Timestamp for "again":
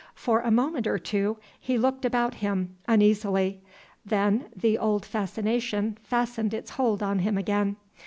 7.37-7.75